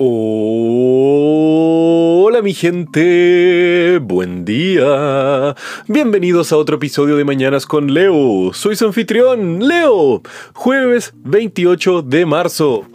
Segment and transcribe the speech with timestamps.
[0.00, 0.57] 오.
[2.54, 5.54] Gente, buen día.
[5.86, 8.52] Bienvenidos a otro episodio de Mañanas con Leo.
[8.54, 10.22] Soy su anfitrión, Leo.
[10.54, 12.86] Jueves 28 de marzo.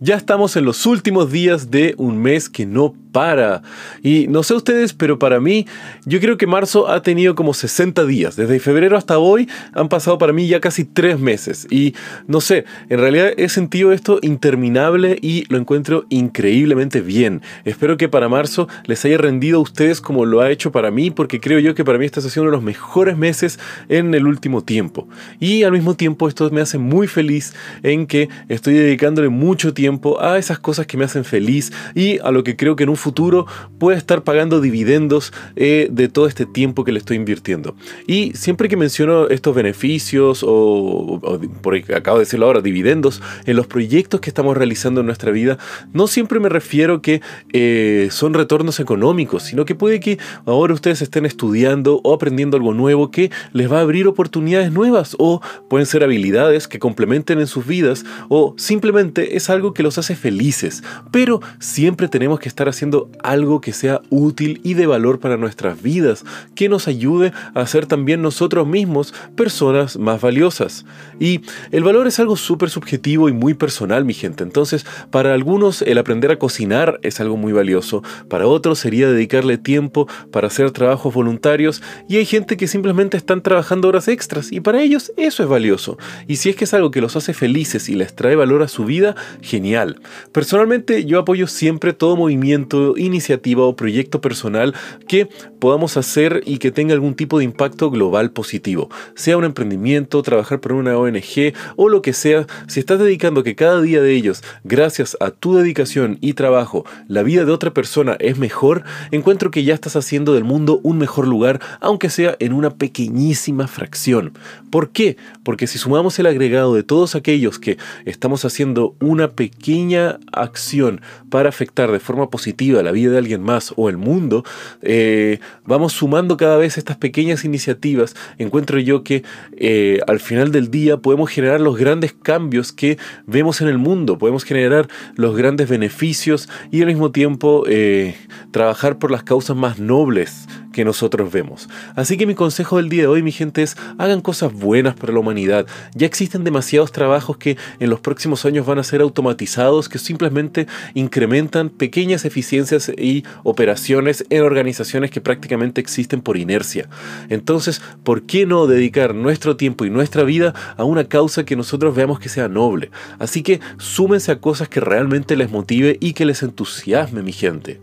[0.00, 3.62] Ya estamos en los últimos días de un mes que no para.
[4.02, 5.66] Y no sé ustedes, pero para mí,
[6.04, 8.36] yo creo que marzo ha tenido como 60 días.
[8.36, 11.66] Desde febrero hasta hoy han pasado para mí ya casi 3 meses.
[11.70, 11.94] Y
[12.26, 17.40] no sé, en realidad he sentido esto interminable y lo encuentro increíblemente bien.
[17.64, 21.10] Espero que para marzo les haya rendido a ustedes como lo ha hecho para mí,
[21.10, 24.14] porque creo yo que para mí este ha sido uno de los mejores meses en
[24.14, 25.08] el último tiempo.
[25.40, 30.20] Y al mismo tiempo esto me hace muy feliz en que estoy dedicándole mucho tiempo
[30.20, 32.96] a esas cosas que me hacen feliz y a lo que creo que en un
[32.96, 33.46] futuro
[33.78, 37.76] puede estar pagando dividendos eh, de todo este tiempo que le estoy invirtiendo.
[38.06, 41.20] Y siempre que menciono estos beneficios o,
[41.62, 45.58] por acabo de decirlo ahora, dividendos en los proyectos que estamos realizando en nuestra vida,
[45.92, 47.20] no siempre me refiero que
[47.52, 52.74] eh, son retornos económicos, sino que puede que ahora ustedes estén estudiando o aprendiendo algo
[52.74, 57.46] nuevo que les va a abrir oportunidades nuevas o pueden ser habilidades que complementen en
[57.46, 60.82] sus vidas o simplemente es algo que los hace felices.
[61.10, 65.82] Pero siempre tenemos que estar haciendo algo que sea útil y de valor para nuestras
[65.82, 70.84] vidas, que nos ayude a ser también nosotros mismos personas más valiosas.
[71.20, 74.42] Y el valor es algo súper subjetivo y muy personal, mi gente.
[74.42, 77.85] Entonces, para algunos el aprender a cocinar es algo muy valioso,
[78.28, 83.42] para otros sería dedicarle tiempo para hacer trabajos voluntarios y hay gente que simplemente están
[83.42, 85.98] trabajando horas extras y para ellos eso es valioso.
[86.26, 88.68] Y si es que es algo que los hace felices y les trae valor a
[88.68, 90.00] su vida, genial.
[90.32, 94.74] Personalmente yo apoyo siempre todo movimiento iniciativa o proyecto personal
[95.08, 98.90] que podamos hacer y que tenga algún tipo de impacto global positivo.
[99.14, 103.54] Sea un emprendimiento, trabajar por una ONG o lo que sea, si estás dedicando que
[103.54, 107.75] cada día de ellos, gracias a tu dedicación y trabajo, la vida de otra persona
[108.18, 112.52] es mejor, encuentro que ya estás haciendo del mundo un mejor lugar, aunque sea en
[112.52, 114.32] una pequeñísima fracción.
[114.70, 115.16] ¿Por qué?
[115.44, 117.76] Porque si sumamos el agregado de todos aquellos que
[118.06, 121.00] estamos haciendo una pequeña acción
[121.30, 124.44] para afectar de forma positiva la vida de alguien más o el mundo,
[124.82, 129.22] eh, vamos sumando cada vez estas pequeñas iniciativas, encuentro yo que
[129.56, 134.16] eh, al final del día podemos generar los grandes cambios que vemos en el mundo,
[134.18, 138.16] podemos generar los grandes beneficios y al mismo tiempo eh,
[138.50, 141.70] trabajar por las causas más nobles que nosotros vemos.
[141.94, 145.10] Así que mi consejo del día de hoy, mi gente, es hagan cosas buenas para
[145.10, 145.66] la humanidad.
[145.94, 150.66] Ya existen demasiados trabajos que en los próximos años van a ser automatizados, que simplemente
[150.92, 156.90] incrementan pequeñas eficiencias y operaciones en organizaciones que prácticamente existen por inercia.
[157.30, 161.96] Entonces, ¿por qué no dedicar nuestro tiempo y nuestra vida a una causa que nosotros
[161.96, 162.90] veamos que sea noble?
[163.18, 167.80] Así que súmense a cosas que realmente les motive y que les entusiasme, mi gente.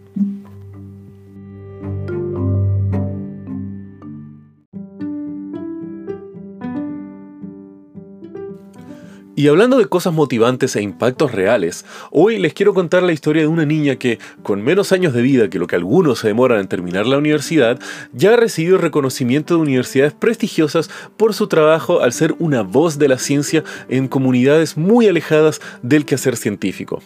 [9.35, 13.47] Y hablando de cosas motivantes e impactos reales, hoy les quiero contar la historia de
[13.47, 16.67] una niña que, con menos años de vida que lo que algunos se demoran en
[16.67, 17.79] terminar la universidad,
[18.11, 23.07] ya ha recibido reconocimiento de universidades prestigiosas por su trabajo al ser una voz de
[23.07, 27.01] la ciencia en comunidades muy alejadas del quehacer científico.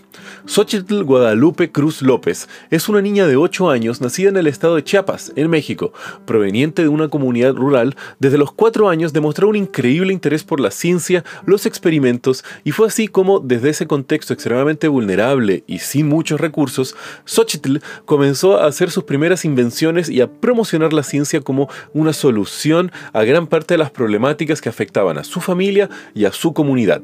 [0.45, 4.83] Xochitl Guadalupe Cruz López es una niña de 8 años nacida en el estado de
[4.83, 5.93] Chiapas, en México,
[6.25, 7.95] proveniente de una comunidad rural.
[8.19, 12.16] Desde los 4 años demostró un increíble interés por la ciencia, los experimentos,
[12.63, 16.95] y fue así como, desde ese contexto extremadamente vulnerable y sin muchos recursos,
[17.25, 22.91] Xochitl comenzó a hacer sus primeras invenciones y a promocionar la ciencia como una solución
[23.13, 27.01] a gran parte de las problemáticas que afectaban a su familia y a su comunidad.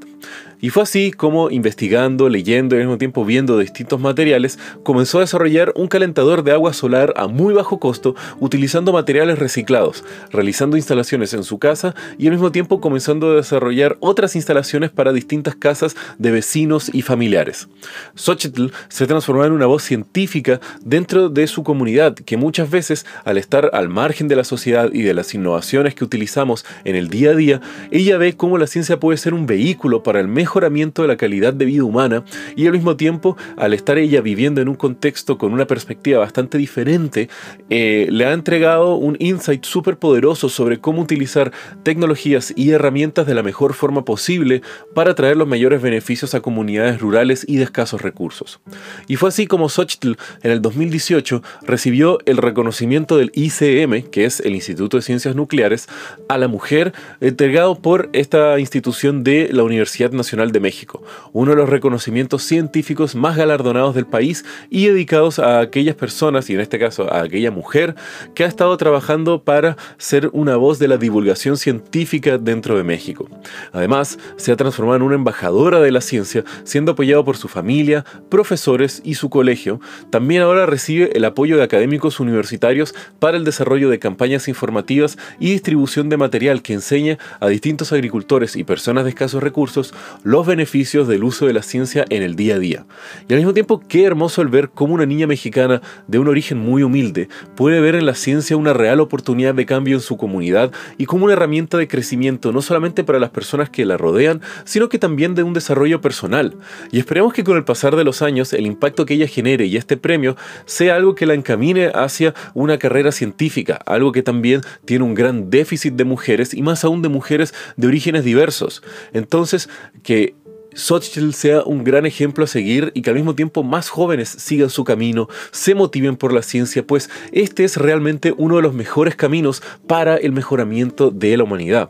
[0.64, 5.22] Y fue así como, investigando, leyendo y al mismo tiempo viendo distintos materiales, comenzó a
[5.22, 11.34] desarrollar un calentador de agua solar a muy bajo costo utilizando materiales reciclados, realizando instalaciones
[11.34, 15.96] en su casa y al mismo tiempo comenzando a desarrollar otras instalaciones para distintas casas
[16.18, 17.68] de vecinos y familiares.
[18.16, 23.38] Xochitl se transformó en una voz científica dentro de su comunidad que muchas veces, al
[23.38, 27.32] estar al margen de la sociedad y de las innovaciones que utilizamos en el día
[27.32, 27.62] a día,
[27.92, 31.18] ella ve cómo la ciencia puede ser un vehículo para el mejor mejoramiento de la
[31.18, 32.24] calidad de vida humana
[32.56, 36.60] y al mismo tiempo, al estar ella viviendo en un contexto con una perspectiva bastante
[36.60, 37.28] diferente,
[37.72, 41.52] eh, le ha entregado un insight súper poderoso sobre cómo utilizar
[41.82, 44.62] tecnologías y herramientas de la mejor forma posible
[44.94, 48.60] para traer los mayores beneficios a comunidades rurales y de escasos recursos.
[49.08, 54.40] Y fue así como Xochitl en el 2018 recibió el reconocimiento del ICM, que es
[54.40, 55.88] el Instituto de Ciencias Nucleares,
[56.30, 61.58] a la mujer entregado por esta institución de la Universidad Nacional de México, uno de
[61.58, 66.80] los reconocimientos científicos más galardonados del país y dedicados a aquellas personas, y en este
[66.80, 67.96] caso a aquella mujer,
[68.36, 73.28] que ha estado trabajando para ser una voz de la divulgación científica dentro de México.
[73.72, 78.06] Además, se ha transformado en una embajadora de la ciencia, siendo apoyado por su familia,
[78.30, 79.80] profesores y su colegio.
[80.10, 85.52] También ahora recibe el apoyo de académicos universitarios para el desarrollo de campañas informativas y
[85.52, 89.94] distribución de material que enseña a distintos agricultores y personas de escasos recursos
[90.24, 92.86] los beneficios del uso de la ciencia en el día a día.
[93.28, 96.58] Y al mismo tiempo, qué hermoso el ver cómo una niña mexicana de un origen
[96.58, 100.72] muy humilde puede ver en la ciencia una real oportunidad de cambio en su comunidad
[100.98, 104.42] y como una herramienta de crecimiento no solamente para las personas que la rodean,
[104.74, 106.58] sino que también de un desarrollo personal.
[106.92, 109.78] Y esperemos que con el pasar de los años el impacto que ella genere y
[109.78, 110.36] este premio
[110.66, 115.52] sea algo que la encamine hacia una carrera científica, algo que también tiene un gran
[115.52, 118.82] déficit de mujeres y más aún de mujeres de orígenes diversos.
[119.14, 119.70] Entonces,
[120.02, 120.34] que
[120.76, 124.70] Xochitl sea un gran ejemplo a seguir y que al mismo tiempo más jóvenes sigan
[124.70, 129.16] su camino, se motiven por la ciencia, pues este es realmente uno de los mejores
[129.16, 131.90] caminos para el mejoramiento de la humanidad.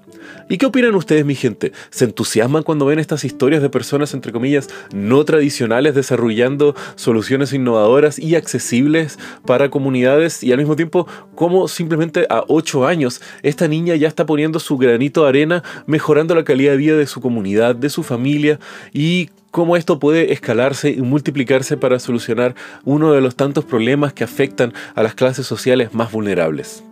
[0.50, 1.72] ¿Y qué opinan ustedes, mi gente?
[1.90, 8.20] ¿Se entusiasman cuando ven estas historias de personas, entre comillas, no tradicionales desarrollando soluciones innovadoras
[8.20, 13.96] y accesibles para comunidades y al mismo tiempo como simplemente a 8 años esta niña
[13.96, 17.76] ya está poniendo su granito de arena mejorando la calidad de vida de su comunidad,
[17.76, 18.60] de su familia,
[18.94, 24.24] y cómo esto puede escalarse y multiplicarse para solucionar uno de los tantos problemas que
[24.24, 26.84] afectan a las clases sociales más vulnerables.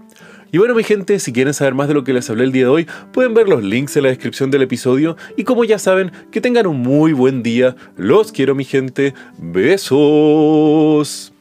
[0.54, 2.66] Y bueno mi gente, si quieren saber más de lo que les hablé el día
[2.66, 6.12] de hoy, pueden ver los links en la descripción del episodio y como ya saben,
[6.30, 7.76] que tengan un muy buen día.
[7.96, 9.14] Los quiero mi gente.
[9.38, 11.32] Besos.